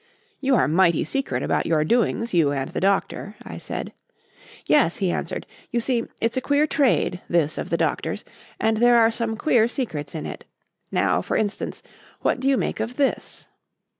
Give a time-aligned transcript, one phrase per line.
[0.39, 3.93] "You are mighty secret about your doings, you and the Doctor," I said.
[4.65, 5.45] "Yes," he answered.
[5.69, 8.25] "You see, it's a queer trade this of the Doctor's,
[8.59, 10.43] and there are some queer secrets in it.
[10.91, 11.83] Now, for instance,
[12.21, 13.47] what do you make of this?"